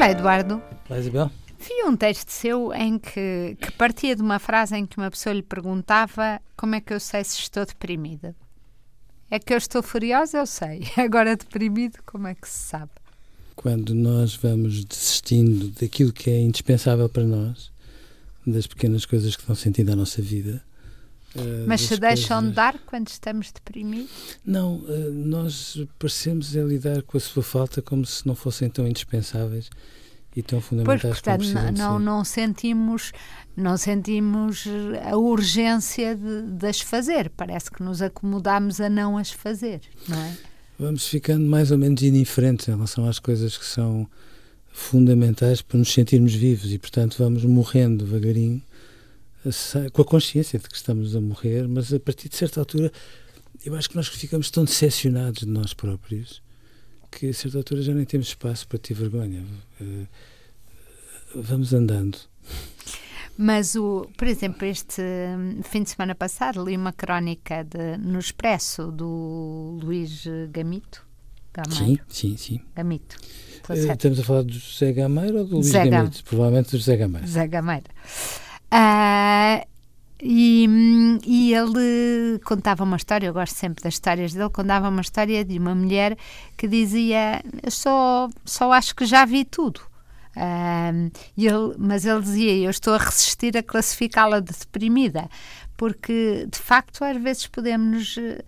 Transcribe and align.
Olá, 0.00 0.12
Eduardo. 0.12 0.62
Olá, 0.88 0.98
Isabel. 0.98 1.30
Vi 1.58 1.84
um 1.86 1.94
texto 1.94 2.30
seu 2.30 2.72
em 2.72 2.98
que, 2.98 3.54
que 3.60 3.70
partia 3.72 4.16
de 4.16 4.22
uma 4.22 4.38
frase 4.38 4.74
em 4.74 4.86
que 4.86 4.96
uma 4.96 5.10
pessoa 5.10 5.34
lhe 5.34 5.42
perguntava 5.42 6.40
como 6.56 6.74
é 6.74 6.80
que 6.80 6.94
eu 6.94 6.98
sei 6.98 7.22
se 7.22 7.38
estou 7.38 7.66
deprimida. 7.66 8.34
É 9.30 9.38
que 9.38 9.52
eu 9.52 9.58
estou 9.58 9.82
furiosa, 9.82 10.38
eu 10.38 10.46
sei. 10.46 10.84
Agora 10.96 11.36
deprimido, 11.36 11.98
como 12.06 12.28
é 12.28 12.34
que 12.34 12.48
se 12.48 12.70
sabe? 12.70 12.92
Quando 13.54 13.94
nós 13.94 14.34
vamos 14.34 14.86
desistindo 14.86 15.68
daquilo 15.78 16.14
que 16.14 16.30
é 16.30 16.40
indispensável 16.40 17.06
para 17.06 17.24
nós, 17.24 17.70
das 18.46 18.66
pequenas 18.66 19.04
coisas 19.04 19.36
que 19.36 19.46
dão 19.46 19.54
sentido 19.54 19.92
à 19.92 19.96
nossa 19.96 20.22
vida. 20.22 20.64
Eh, 21.36 21.64
Mas 21.66 21.82
se 21.82 21.96
deixam 21.96 22.38
coisas- 22.38 22.50
de 22.50 22.54
dar 22.56 22.78
quando 22.86 23.08
estamos 23.08 23.52
deprimidos? 23.52 24.10
Não, 24.44 24.82
eh, 24.88 25.10
nós 25.10 25.78
parecemos 25.98 26.54
é 26.56 26.62
lidar 26.62 27.02
com 27.02 27.16
a 27.16 27.20
sua 27.20 27.42
falta 27.42 27.80
como 27.82 28.04
se 28.04 28.26
não 28.26 28.34
fossem 28.34 28.68
tão 28.68 28.86
indispensáveis 28.86 29.70
e 30.36 30.42
tão 30.42 30.58
Pois, 30.60 30.66
fundamentais 30.68 31.00
como 31.02 31.14
portanto, 31.14 31.38
precisam 31.38 31.72
não, 31.72 31.98
não, 31.98 32.24
sentimos, 32.24 33.12
não 33.56 33.76
sentimos 33.76 34.64
a 35.10 35.16
urgência 35.16 36.14
de, 36.16 36.42
de 36.52 36.66
as 36.66 36.80
fazer. 36.80 37.30
Parece 37.36 37.70
que 37.70 37.82
nos 37.82 38.00
acomodamos 38.00 38.80
a 38.80 38.88
não 38.88 39.18
as 39.18 39.30
fazer, 39.30 39.80
não 40.08 40.18
é? 40.18 40.36
Vamos 40.78 41.06
ficando 41.06 41.44
mais 41.44 41.70
ou 41.70 41.76
menos 41.76 42.00
indiferentes 42.02 42.66
em 42.68 42.70
relação 42.72 43.06
às 43.08 43.18
coisas 43.18 43.58
que 43.58 43.66
são 43.66 44.08
fundamentais 44.72 45.60
para 45.60 45.78
nos 45.78 45.92
sentirmos 45.92 46.32
vivos 46.34 46.72
e, 46.72 46.78
portanto, 46.78 47.16
vamos 47.18 47.44
morrendo 47.44 48.04
devagarinho 48.04 48.62
com 49.92 50.02
a 50.02 50.04
consciência 50.04 50.58
de 50.58 50.68
que 50.68 50.76
estamos 50.76 51.16
a 51.16 51.20
morrer, 51.20 51.66
mas 51.68 51.92
a 51.92 52.00
partir 52.00 52.28
de 52.28 52.36
certa 52.36 52.60
altura 52.60 52.92
eu 53.64 53.74
acho 53.74 53.88
que 53.90 53.96
nós 53.96 54.08
ficamos 54.08 54.50
tão 54.50 54.64
decepcionados 54.64 55.40
de 55.40 55.46
nós 55.48 55.72
próprios 55.74 56.42
que 57.10 57.26
a 57.28 57.34
certa 57.34 57.58
altura 57.58 57.82
já 57.82 57.92
nem 57.94 58.04
temos 58.04 58.28
espaço 58.28 58.66
para 58.68 58.78
ter 58.78 58.94
vergonha. 58.94 59.44
Eh, 59.80 60.06
Vamos 61.34 61.72
andando. 61.72 62.18
Mas, 63.38 63.74
o, 63.76 64.08
por 64.18 64.26
exemplo, 64.26 64.66
este 64.66 65.00
hum, 65.00 65.60
fim 65.62 65.82
de 65.84 65.90
semana 65.90 66.14
passado 66.14 66.64
li 66.64 66.76
uma 66.76 66.92
crónica 66.92 67.64
de, 67.64 67.96
no 67.98 68.18
Expresso 68.18 68.90
do 68.90 69.78
Luís 69.82 70.24
Gamito. 70.50 71.06
Sim, 71.68 71.78
Gameiro. 71.78 72.02
sim, 72.08 72.36
sim. 72.36 72.60
Gamito. 72.76 73.16
Estou 73.54 73.76
Eh. 73.76 73.92
Estamos 73.92 74.18
a 74.20 74.24
falar 74.24 74.42
do 74.42 74.52
José 74.52 74.92
Gameiro 74.92 75.38
ou 75.38 75.44
do 75.44 75.54
Luís 75.56 75.66
José 75.66 75.84
Gam- 75.84 75.90
Gamito? 75.90 76.24
Provavelmente 76.24 76.70
do 76.72 76.78
José 76.78 76.96
Gameiro. 76.96 77.26
Zé 77.26 77.46
Gameiro. 77.48 77.86
Ah, 78.70 79.64
e, 80.22 80.66
hum, 80.68 81.18
e 81.24 81.54
ele 81.54 82.38
contava 82.44 82.84
uma 82.84 82.96
história, 82.96 83.26
eu 83.26 83.32
gosto 83.32 83.54
sempre 83.54 83.82
das 83.82 83.94
histórias 83.94 84.32
dele, 84.32 84.50
contava 84.50 84.88
uma 84.88 85.00
história 85.00 85.44
de 85.44 85.58
uma 85.58 85.74
mulher 85.74 86.16
que 86.56 86.68
dizia, 86.68 87.42
eu 87.62 87.70
só, 87.70 88.28
só 88.44 88.72
acho 88.72 88.94
que 88.94 89.06
já 89.06 89.24
vi 89.24 89.44
tudo. 89.44 89.80
E 91.36 91.46
ele, 91.46 91.74
mas 91.78 92.04
ele 92.04 92.20
dizia, 92.20 92.56
eu 92.58 92.70
estou 92.70 92.94
a 92.94 92.98
resistir 92.98 93.56
a 93.56 93.62
classificá-la 93.62 94.40
de 94.40 94.52
deprimida, 94.52 95.28
porque 95.76 96.46
de 96.50 96.58
facto 96.58 97.02
às 97.04 97.16
vezes 97.20 97.46
podemos 97.46 98.16
eh, 98.18 98.44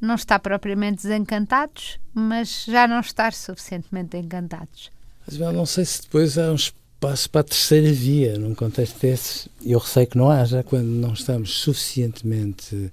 não 0.00 0.14
estar 0.14 0.38
propriamente 0.38 1.02
desencantados, 1.02 1.98
mas 2.14 2.64
já 2.64 2.86
não 2.86 3.00
estar 3.00 3.32
suficientemente 3.32 4.16
encantados. 4.16 4.90
Mas 5.26 5.38
eu 5.38 5.52
não 5.52 5.66
sei 5.66 5.84
se 5.84 6.02
depois 6.02 6.38
há 6.38 6.52
um 6.52 6.56
espaço 6.96 7.30
para 7.30 7.42
a 7.42 7.44
terceira 7.44 7.92
via 7.92 8.38
num 8.38 8.54
contexto 8.54 8.98
desses. 9.00 9.48
Eu 9.64 9.78
receio 9.78 10.06
que 10.06 10.16
não 10.16 10.30
haja. 10.30 10.62
Quando 10.62 10.86
não 10.86 11.12
estamos 11.12 11.50
suficientemente 11.58 12.90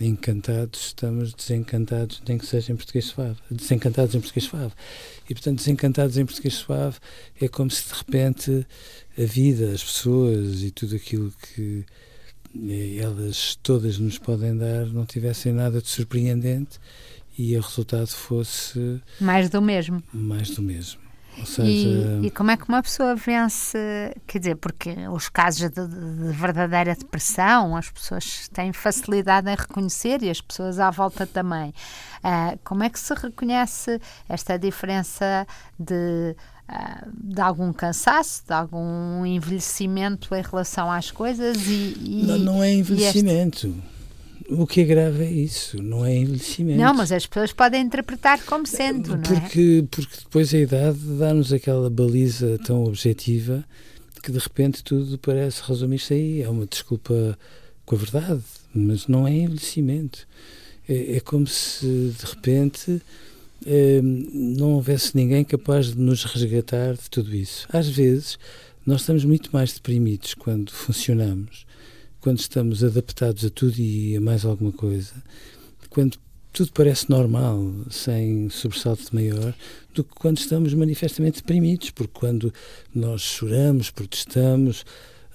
encantados, 0.00 0.86
estamos 0.86 1.32
desencantados, 1.32 2.20
nem 2.26 2.36
que 2.36 2.46
seja 2.46 2.72
em 2.72 2.76
português 2.76 3.06
suave. 3.06 3.36
Desencantados 3.50 4.14
em 4.14 4.20
português 4.20 4.44
suave. 4.46 4.72
E, 5.30 5.34
portanto, 5.34 5.58
desencantados 5.58 6.18
em 6.18 6.26
português 6.26 6.54
suave 6.54 6.98
é 7.40 7.48
como 7.48 7.70
se 7.70 7.88
de 7.88 7.94
repente 7.94 8.66
a 9.16 9.24
vida, 9.24 9.70
as 9.70 9.82
pessoas 9.84 10.62
e 10.62 10.70
tudo 10.72 10.96
aquilo 10.96 11.32
que 11.54 11.84
eh, 12.68 12.96
elas 12.98 13.56
todas 13.62 13.98
nos 13.98 14.18
podem 14.18 14.56
dar 14.56 14.86
não 14.86 15.06
tivessem 15.06 15.52
nada 15.52 15.80
de 15.80 15.88
surpreendente 15.88 16.80
e 17.38 17.56
o 17.56 17.60
resultado 17.60 18.08
fosse 18.08 19.00
Mais 19.20 19.48
do 19.48 19.62
mesmo. 19.62 20.02
mais 20.12 20.50
do 20.50 20.60
mesmo. 20.60 21.03
Seja, 21.44 21.66
E, 22.22 22.26
e 22.26 22.30
como 22.30 22.50
é 22.50 22.56
que 22.56 22.68
uma 22.68 22.82
pessoa 22.82 23.14
vence, 23.16 23.78
quer 24.26 24.38
dizer, 24.38 24.56
porque 24.56 24.94
os 25.12 25.28
casos 25.28 25.68
de, 25.70 25.86
de 25.86 26.32
verdadeira 26.32 26.94
depressão, 26.94 27.76
as 27.76 27.90
pessoas 27.90 28.48
têm 28.52 28.72
facilidade 28.72 29.50
em 29.50 29.54
reconhecer 29.56 30.22
e 30.22 30.30
as 30.30 30.40
pessoas 30.40 30.78
à 30.78 30.90
volta 30.90 31.26
também. 31.26 31.74
Ah, 32.22 32.56
como 32.64 32.82
é 32.82 32.88
que 32.88 32.98
se 32.98 33.12
reconhece 33.14 34.00
esta 34.28 34.58
diferença 34.58 35.46
de, 35.78 36.34
ah, 36.68 37.06
de 37.12 37.40
algum 37.40 37.72
cansaço, 37.72 38.42
de 38.46 38.52
algum 38.52 39.26
envelhecimento 39.26 40.34
em 40.34 40.42
relação 40.42 40.90
às 40.90 41.10
coisas 41.10 41.56
e, 41.66 41.96
e- 42.00 42.24
não, 42.26 42.38
não 42.38 42.62
é 42.62 42.72
envelhecimento. 42.72 43.74
O 44.48 44.66
que 44.66 44.82
é 44.82 44.84
grave 44.84 45.24
é 45.24 45.30
isso, 45.30 45.82
não 45.82 46.04
é 46.04 46.14
envelhecimento. 46.14 46.78
Não, 46.78 46.92
mas 46.92 47.10
as 47.10 47.26
pessoas 47.26 47.52
podem 47.52 47.82
interpretar 47.82 48.44
como 48.44 48.66
sendo, 48.66 49.10
não 49.10 49.16
é? 49.16 49.40
porque, 49.40 49.84
porque 49.90 50.16
depois 50.22 50.52
a 50.52 50.58
idade 50.58 50.98
dá-nos 51.18 51.52
aquela 51.52 51.88
baliza 51.88 52.58
tão 52.58 52.84
objetiva 52.84 53.64
que 54.22 54.32
de 54.32 54.38
repente 54.38 54.82
tudo 54.82 55.18
parece 55.18 55.62
resumir-se 55.62 56.14
aí. 56.14 56.42
É 56.42 56.48
uma 56.48 56.66
desculpa 56.66 57.38
com 57.84 57.94
a 57.94 57.98
verdade, 57.98 58.42
mas 58.74 59.06
não 59.06 59.26
é 59.26 59.32
envelhecimento. 59.32 60.26
É, 60.88 61.16
é 61.16 61.20
como 61.20 61.46
se 61.46 62.14
de 62.18 62.26
repente 62.26 63.02
eh, 63.66 64.00
não 64.02 64.72
houvesse 64.72 65.16
ninguém 65.16 65.44
capaz 65.44 65.94
de 65.94 65.98
nos 65.98 66.24
resgatar 66.24 66.94
de 66.94 67.08
tudo 67.10 67.34
isso. 67.34 67.66
Às 67.72 67.88
vezes 67.88 68.38
nós 68.86 69.00
estamos 69.00 69.24
muito 69.24 69.50
mais 69.52 69.72
deprimidos 69.72 70.34
quando 70.34 70.70
funcionamos, 70.70 71.66
quando 72.24 72.38
estamos 72.38 72.82
adaptados 72.82 73.44
a 73.44 73.50
tudo 73.50 73.78
e 73.78 74.16
a 74.16 74.20
mais 74.20 74.46
alguma 74.46 74.72
coisa, 74.72 75.12
quando 75.90 76.16
tudo 76.54 76.72
parece 76.72 77.10
normal, 77.10 77.70
sem 77.90 78.48
sobressalto 78.48 79.14
maior, 79.14 79.54
do 79.92 80.02
que 80.02 80.14
quando 80.14 80.38
estamos 80.38 80.72
manifestamente 80.72 81.42
deprimidos, 81.42 81.90
porque 81.90 82.18
quando 82.18 82.50
nós 82.94 83.20
choramos, 83.20 83.90
protestamos, 83.90 84.86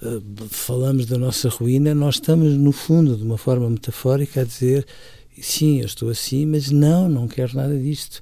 eh, 0.02 0.20
falamos 0.48 1.06
da 1.06 1.16
nossa 1.16 1.48
ruína, 1.48 1.94
nós 1.94 2.16
estamos, 2.16 2.54
no 2.54 2.72
fundo, 2.72 3.16
de 3.16 3.22
uma 3.22 3.38
forma 3.38 3.70
metafórica, 3.70 4.40
a 4.40 4.44
dizer 4.44 4.84
sim, 5.40 5.78
eu 5.78 5.86
estou 5.86 6.10
assim, 6.10 6.44
mas 6.44 6.72
não, 6.72 7.08
não 7.08 7.28
quero 7.28 7.54
nada 7.54 7.78
disto. 7.78 8.20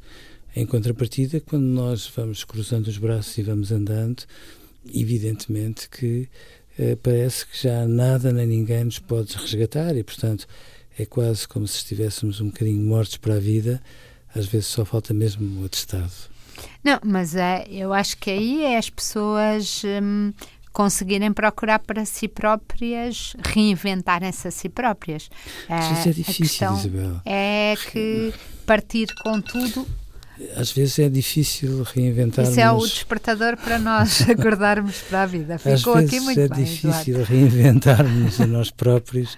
Em 0.55 0.67
contrapartida, 0.67 1.41
quando 1.41 1.65
nós 1.65 2.07
vamos 2.15 2.45
cruzando 2.45 2.89
os 2.89 2.99
braços 2.99 3.39
e 3.39 3.43
vamos 3.43 3.73
andando, 3.73 4.25
evidentemente 4.93 5.89
que 5.89 6.29
parece 7.03 7.47
que 7.47 7.63
já 7.63 7.87
nada 7.87 8.33
nem 8.33 8.47
ninguém 8.47 8.85
nos 8.85 8.99
pode 8.99 9.37
resgatar 9.37 9.97
e, 9.97 10.05
portanto, 10.05 10.47
é 10.99 11.05
quase 11.05 11.47
como 11.47 11.67
se 11.67 11.79
estivéssemos 11.79 12.41
um 12.41 12.47
bocadinho 12.47 12.81
mortos 12.81 13.17
para 13.17 13.35
a 13.35 13.41
vida, 13.41 13.83
às 14.35 14.47
vezes 14.47 14.67
só 14.69 14.85
falta 14.85 15.15
mesmo 15.15 15.63
o 15.63 15.65
atestado. 15.65 16.13
Não, 16.83 16.99
mas 17.05 17.35
é, 17.35 17.67
eu 17.71 17.93
acho 17.93 18.17
que 18.19 18.31
aí 18.31 18.65
é 18.65 18.79
as 18.79 18.91
pessoas 18.91 19.83
hum, 20.03 20.33
conseguirem 20.73 21.33
procurar 21.33 21.81
para 21.81 22.05
si 22.05 22.29
próprias, 22.29 23.35
reinventarem-se 23.45 24.49
a 24.49 24.51
si 24.51 24.69
próprias. 24.69 25.31
Eh, 25.69 25.75
é 25.75 26.09
a 26.09 26.13
difícil, 26.13 26.73
Isabel. 26.75 27.21
É 27.25 27.75
que 27.91 28.33
partir 28.67 29.09
com 29.23 29.41
tudo, 29.41 29.87
Às 30.57 30.71
vezes 30.71 30.99
é 31.01 31.09
difícil 31.09 31.83
reinventarmos. 31.83 32.51
isso 32.53 32.61
é 32.61 32.71
o 32.71 32.79
despertador 32.79 33.57
para 33.57 33.79
nós 33.79 34.23
acordarmos 34.31 34.99
para 35.03 35.23
a 35.23 35.27
vida. 35.27 35.57
Às 35.57 35.63
Ficou 35.63 35.95
vezes 35.95 36.09
aqui 36.11 36.21
muito 36.21 36.41
é 36.41 36.49
bem, 36.49 36.65
difícil 36.65 37.15
Eduardo. 37.15 37.33
reinventarmos 37.33 38.41
a 38.41 38.47
nós 38.47 38.71
próprios, 38.71 39.37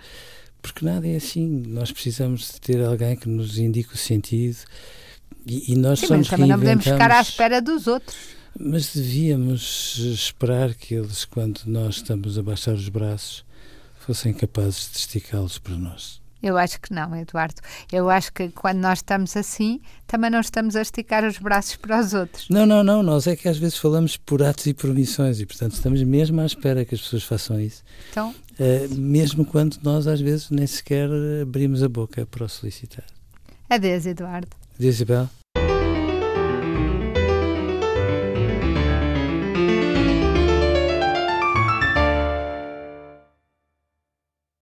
porque 0.61 0.85
nada 0.85 1.07
é 1.09 1.17
assim. 1.17 1.63
Nós 1.69 1.91
precisamos 1.91 2.53
de 2.53 2.61
ter 2.61 2.85
alguém 2.85 3.17
que 3.17 3.29
nos 3.29 3.59
indique 3.59 3.95
o 3.95 3.99
sentido 3.99 4.59
e, 5.47 5.73
e 5.73 5.77
nós 5.77 6.01
Sim, 6.01 6.07
só 6.07 6.17
mas 6.17 6.29
também 6.29 6.49
não 6.49 6.59
podemos 6.59 6.85
ficar 6.85 7.11
à 7.11 7.21
espera 7.21 7.61
dos 7.63 7.87
outros. 7.87 8.17
Mas 8.59 8.93
devíamos 8.95 9.97
esperar 9.99 10.75
que 10.75 10.95
eles, 10.95 11.25
quando 11.25 11.61
nós 11.67 11.97
estamos 11.97 12.37
a 12.37 12.43
baixar 12.43 12.75
os 12.75 12.89
braços, 12.89 13.45
fossem 14.01 14.35
capazes 14.35 14.91
de 14.93 14.99
esticá-los 14.99 15.57
para 15.59 15.77
nós. 15.77 16.20
Eu 16.43 16.57
acho 16.57 16.81
que 16.81 16.93
não, 16.93 17.15
Eduardo. 17.15 17.61
Eu 17.93 18.09
acho 18.09 18.33
que 18.33 18.49
quando 18.49 18.79
nós 18.79 18.99
estamos 19.01 19.37
assim, 19.37 19.81
também 20.07 20.31
não 20.31 20.41
estamos 20.41 20.75
a 20.77 20.83
esticar 20.83 21.25
os 21.25 21.39
braços 21.39 21.77
para 21.77 22.01
os 22.01 22.15
outros. 22.15 22.47
Não, 22.49 22.65
não, 22.65 22.83
não. 22.83 23.03
Nós 23.03 23.27
é 23.27 23.37
que 23.37 23.49
às 23.49 23.59
vezes 23.59 23.77
falamos 23.77 24.17
por 24.17 24.43
atos 24.43 24.67
e 24.67 24.73
por 24.75 24.93
missões 24.95 25.39
e, 25.41 25.47
portanto, 25.47 25.73
estamos 25.75 26.03
mesmo 26.03 26.41
à 26.41 26.47
espera 26.47 26.85
que 26.85 26.95
as 26.95 27.01
pessoas 27.01 27.23
façam 27.25 27.61
isso. 27.61 27.83
Então, 28.11 28.35
Eh, 28.63 28.89
mesmo 28.91 29.43
quando 29.45 29.79
nós, 29.83 30.07
às 30.07 30.21
vezes, 30.21 30.51
nem 30.51 30.67
sequer 30.67 31.09
abrimos 31.43 31.83
a 31.83 31.89
boca 31.89 32.27
para 32.27 32.45
o 32.45 32.49
solicitar. 32.49 33.05
adeus, 33.71 34.05
Eduardo. 34.05 34.49
Diz, 34.79 34.97
Isabel? 34.97 35.29